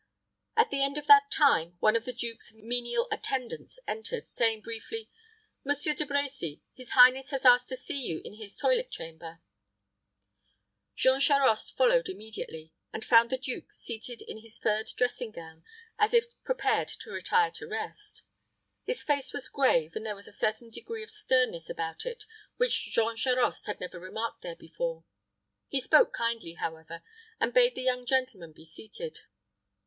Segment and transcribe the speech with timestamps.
[0.57, 5.11] At the end of that time, one of the duke's menial attendants entered, saying briefly,
[5.63, 9.41] "Monsieur De Brecy, his highness has asked to see you in his toilet chamber."
[10.95, 15.63] Jean Charost followed immediately, and found the duke seated in his furred dressing gown,
[15.99, 18.23] as if prepared to retire to rest.
[18.83, 22.25] His face was grave, and there was a certain degree of sternness about it
[22.57, 25.03] which Jean Charost had never remarked there before.
[25.67, 27.03] He spoke kindly, however,
[27.39, 29.19] and bade the young gentleman be seated.